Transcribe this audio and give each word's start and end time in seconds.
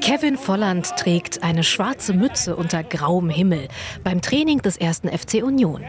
Kevin 0.00 0.36
Volland 0.36 0.94
trägt 0.96 1.42
eine 1.42 1.64
schwarze 1.64 2.12
Mütze 2.12 2.56
unter 2.56 2.82
grauem 2.82 3.28
Himmel 3.28 3.68
beim 4.04 4.20
Training 4.20 4.62
des 4.62 4.76
ersten 4.76 5.08
FC 5.08 5.42
Union. 5.42 5.82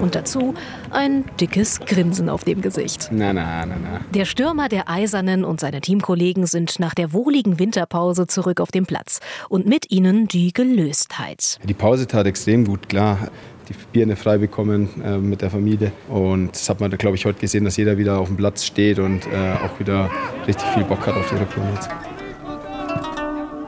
Und 0.00 0.14
dazu 0.14 0.54
ein 0.90 1.24
dickes 1.40 1.80
Grinsen 1.80 2.28
auf 2.28 2.44
dem 2.44 2.60
Gesicht. 2.60 3.08
Na, 3.10 3.32
na, 3.32 3.64
na, 3.64 3.76
na. 3.76 4.00
Der 4.12 4.26
Stürmer 4.26 4.68
der 4.68 4.90
Eisernen 4.90 5.44
und 5.44 5.60
seine 5.60 5.80
Teamkollegen 5.80 6.46
sind 6.46 6.78
nach 6.78 6.94
der 6.94 7.12
wohligen 7.12 7.58
Winterpause 7.58 8.26
zurück 8.26 8.60
auf 8.60 8.70
dem 8.70 8.84
Platz. 8.84 9.20
Und 9.48 9.66
mit 9.66 9.90
ihnen 9.90 10.28
die 10.28 10.52
Gelöstheit. 10.52 11.58
Die 11.64 11.74
Pause 11.74 12.06
tat 12.06 12.26
extrem 12.26 12.66
gut, 12.66 12.88
klar. 12.88 13.30
Die 13.68 13.74
Birne 13.92 14.16
frei 14.16 14.38
bekommen 14.38 14.88
äh, 15.04 15.18
mit 15.18 15.42
der 15.42 15.50
Familie. 15.50 15.92
Und 16.08 16.52
das 16.52 16.68
hat 16.68 16.80
man, 16.80 16.90
glaube 16.92 17.16
ich, 17.16 17.24
heute 17.24 17.40
gesehen, 17.40 17.64
dass 17.64 17.76
jeder 17.76 17.98
wieder 17.98 18.18
auf 18.18 18.28
dem 18.28 18.36
Platz 18.36 18.64
steht 18.64 18.98
und 18.98 19.26
äh, 19.26 19.54
auch 19.64 19.78
wieder 19.80 20.10
richtig 20.46 20.66
viel 20.68 20.84
Bock 20.84 21.06
hat 21.06 21.14
auf 21.14 21.28
die 21.28 21.36
Rückrunde 21.36 21.72
jetzt. 21.74 21.88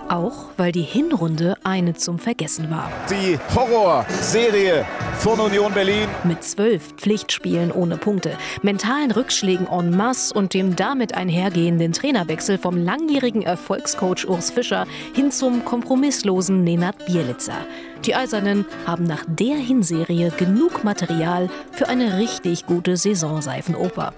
Auch 0.09 0.47
weil 0.57 0.73
die 0.73 0.83
Hinrunde 0.83 1.57
eine 1.65 1.95
zum 1.95 2.19
Vergessen 2.19 2.71
war. 2.71 2.91
Die 3.11 3.39
Horrorserie 3.55 4.87
von 5.19 5.41
Union 5.41 5.73
Berlin. 5.73 6.09
Mit 6.25 6.45
zwölf 6.45 6.93
Pflichtspielen 6.97 7.73
ohne 7.73 7.97
Punkte, 7.97 8.37
mentalen 8.63 9.11
Rückschlägen 9.11 9.67
en 9.67 9.97
masse 9.97 10.33
und 10.33 10.55
dem 10.55 10.77
damit 10.77 11.15
einhergehenden 11.15 11.93
Trainerwechsel 11.93 12.59
vom 12.59 12.77
langjährigen 12.77 13.43
Erfolgscoach 13.43 14.29
Urs 14.29 14.51
Fischer 14.51 14.87
hin 15.15 15.31
zum 15.31 15.65
kompromisslosen 15.65 16.63
Nenad 16.63 17.05
Bielica. 17.07 17.67
Die 18.05 18.15
Eisernen 18.15 18.65
haben 18.87 19.05
nach 19.05 19.25
der 19.27 19.57
Hinserie 19.57 20.31
genug 20.37 20.85
Material 20.85 21.51
für 21.73 21.89
eine 21.89 22.19
richtig 22.19 22.67
gute 22.67 22.97
Saisonseifenoper. 22.97 24.15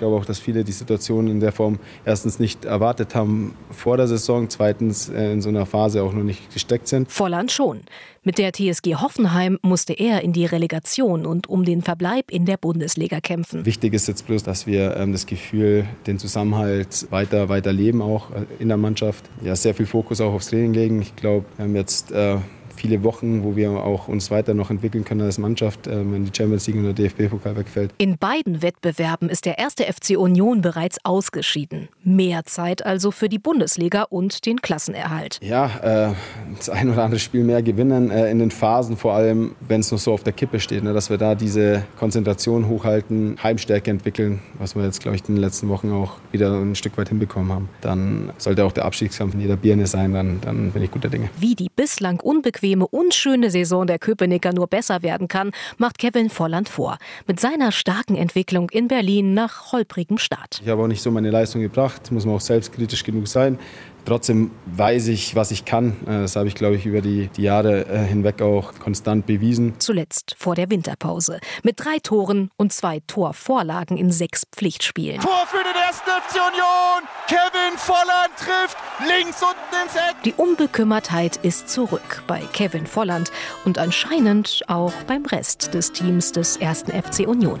Ich 0.00 0.02
glaube 0.02 0.16
auch, 0.16 0.24
dass 0.24 0.38
viele 0.38 0.64
die 0.64 0.72
Situation 0.72 1.28
in 1.28 1.40
der 1.40 1.52
Form 1.52 1.78
erstens 2.06 2.38
nicht 2.38 2.64
erwartet 2.64 3.14
haben 3.14 3.54
vor 3.70 3.98
der 3.98 4.08
Saison, 4.08 4.48
zweitens 4.48 5.10
äh, 5.10 5.30
in 5.30 5.42
so 5.42 5.50
einer 5.50 5.66
Phase 5.66 6.02
auch 6.02 6.14
noch 6.14 6.22
nicht 6.22 6.54
gesteckt 6.54 6.88
sind. 6.88 7.12
Volland 7.12 7.52
schon. 7.52 7.82
Mit 8.22 8.38
der 8.38 8.54
TSG 8.54 8.94
Hoffenheim 8.94 9.58
musste 9.60 9.92
er 9.92 10.22
in 10.22 10.32
die 10.32 10.46
Relegation 10.46 11.26
und 11.26 11.50
um 11.50 11.66
den 11.66 11.82
Verbleib 11.82 12.30
in 12.30 12.46
der 12.46 12.56
Bundesliga 12.56 13.20
kämpfen. 13.20 13.66
Wichtig 13.66 13.92
ist 13.92 14.08
jetzt 14.08 14.26
bloß, 14.26 14.42
dass 14.42 14.66
wir 14.66 14.96
ähm, 14.96 15.12
das 15.12 15.26
Gefühl, 15.26 15.84
den 16.06 16.18
Zusammenhalt 16.18 17.06
weiter, 17.10 17.50
weiter 17.50 17.74
leben, 17.74 18.00
auch 18.00 18.30
äh, 18.30 18.46
in 18.58 18.68
der 18.68 18.78
Mannschaft. 18.78 19.26
Ja, 19.42 19.54
sehr 19.54 19.74
viel 19.74 19.84
Fokus 19.84 20.22
auch 20.22 20.32
aufs 20.32 20.48
Training 20.48 20.72
legen. 20.72 21.02
Ich 21.02 21.14
glaube, 21.14 21.44
wir 21.58 21.66
haben 21.66 21.76
jetzt 21.76 22.10
äh, 22.10 22.38
viele 22.80 23.04
Wochen, 23.04 23.44
wo 23.44 23.56
wir 23.56 23.70
auch 23.70 24.08
uns 24.08 24.30
weiter 24.30 24.54
noch 24.54 24.70
entwickeln 24.70 25.04
können 25.04 25.20
als 25.20 25.38
Mannschaft, 25.38 25.86
äh, 25.86 25.90
wenn 25.90 26.24
die 26.24 26.32
Champions 26.34 26.66
League 26.66 26.76
und 26.76 26.84
der 26.84 26.94
DFB-Pokal 26.94 27.56
wegfällt. 27.56 27.92
In 27.98 28.16
beiden 28.16 28.62
Wettbewerben 28.62 29.28
ist 29.28 29.44
der 29.44 29.58
erste 29.58 29.84
FC 29.84 30.16
Union 30.16 30.62
bereits 30.62 30.98
ausgeschieden. 31.04 31.88
Mehr 32.02 32.44
Zeit 32.44 32.84
also 32.84 33.10
für 33.10 33.28
die 33.28 33.38
Bundesliga 33.38 34.04
und 34.04 34.46
den 34.46 34.62
Klassenerhalt. 34.62 35.38
Ja, 35.42 35.66
äh, 35.82 36.14
das 36.56 36.70
ein 36.70 36.90
oder 36.90 37.04
andere 37.04 37.20
Spiel 37.20 37.44
mehr 37.44 37.62
gewinnen 37.62 38.10
äh, 38.10 38.30
in 38.30 38.38
den 38.38 38.50
Phasen, 38.50 38.96
vor 38.96 39.12
allem 39.12 39.54
wenn 39.60 39.80
es 39.80 39.92
noch 39.92 39.98
so 39.98 40.12
auf 40.12 40.22
der 40.22 40.32
Kippe 40.32 40.58
steht, 40.58 40.82
ne, 40.82 40.94
dass 40.94 41.10
wir 41.10 41.18
da 41.18 41.34
diese 41.34 41.84
Konzentration 41.98 42.66
hochhalten, 42.66 43.36
Heimstärke 43.42 43.90
entwickeln, 43.90 44.40
was 44.58 44.74
wir 44.74 44.84
jetzt, 44.84 45.02
glaube 45.02 45.16
ich, 45.16 45.28
in 45.28 45.34
den 45.34 45.42
letzten 45.42 45.68
Wochen 45.68 45.92
auch 45.92 46.14
wieder 46.32 46.54
ein 46.54 46.74
Stück 46.74 46.96
weit 46.96 47.10
hinbekommen 47.10 47.52
haben. 47.52 47.68
Dann 47.82 48.32
sollte 48.38 48.64
auch 48.64 48.72
der 48.72 48.86
Abstiegskampf 48.86 49.34
in 49.34 49.40
jeder 49.40 49.56
Birne 49.56 49.86
sein, 49.86 50.14
dann, 50.14 50.40
dann 50.40 50.70
bin 50.70 50.82
ich 50.82 50.90
guter 50.90 51.10
Dinge. 51.10 51.28
Wie 51.38 51.54
die 51.54 51.68
bislang 51.74 52.20
unbequem 52.20 52.69
unbequeme, 52.70 52.86
unschöne 52.86 53.50
Saison 53.50 53.86
der 53.86 53.98
Köpenicker 53.98 54.52
nur 54.52 54.66
besser 54.66 55.02
werden 55.02 55.28
kann, 55.28 55.52
macht 55.78 55.98
Kevin 55.98 56.30
Volland 56.30 56.68
vor. 56.68 56.98
Mit 57.26 57.40
seiner 57.40 57.72
starken 57.72 58.16
Entwicklung 58.16 58.70
in 58.70 58.88
Berlin 58.88 59.34
nach 59.34 59.72
holprigem 59.72 60.18
Start. 60.18 60.60
Ich 60.62 60.68
habe 60.68 60.82
auch 60.82 60.86
nicht 60.86 61.02
so 61.02 61.10
meine 61.10 61.30
Leistung 61.30 61.60
gebracht, 61.60 62.10
muss 62.12 62.24
man 62.24 62.36
auch 62.36 62.40
selbstkritisch 62.40 63.04
genug 63.04 63.28
sein. 63.28 63.58
Trotzdem 64.04 64.50
weiß 64.66 65.08
ich, 65.08 65.34
was 65.34 65.50
ich 65.50 65.64
kann. 65.64 65.96
Äh, 66.06 66.22
das 66.22 66.36
habe 66.36 66.48
ich, 66.48 66.54
glaube 66.54 66.76
ich, 66.76 66.86
über 66.86 67.00
die, 67.00 67.28
die 67.36 67.42
Jahre 67.42 67.86
äh, 67.86 68.04
hinweg 68.04 68.42
auch 68.42 68.74
konstant 68.78 69.26
bewiesen. 69.26 69.74
Zuletzt 69.78 70.34
vor 70.38 70.54
der 70.54 70.70
Winterpause. 70.70 71.40
Mit 71.62 71.80
drei 71.80 71.98
Toren 72.02 72.50
und 72.56 72.72
zwei 72.72 73.00
Torvorlagen 73.06 73.96
in 73.96 74.10
sechs 74.10 74.44
Pflichtspielen. 74.52 75.20
Tor 75.20 75.46
für 75.46 75.62
den 75.62 75.74
ersten 75.74 76.10
FC 76.10 76.36
Union. 76.36 77.08
Kevin 77.28 77.78
Volland 77.78 78.36
trifft 78.36 78.76
links 79.06 79.42
unten 79.42 79.84
ins 79.84 79.94
Eck. 79.94 80.22
Die 80.24 80.34
Unbekümmertheit 80.34 81.36
ist 81.38 81.68
zurück 81.68 82.22
bei 82.26 82.40
Kevin 82.52 82.86
Volland 82.86 83.30
und 83.64 83.78
anscheinend 83.78 84.62
auch 84.68 84.92
beim 85.06 85.24
Rest 85.26 85.74
des 85.74 85.92
Teams 85.92 86.32
des 86.32 86.56
ersten 86.56 86.90
FC 86.90 87.26
Union. 87.26 87.60